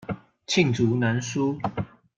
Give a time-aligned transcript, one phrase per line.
[0.47, 1.59] 罄竹難書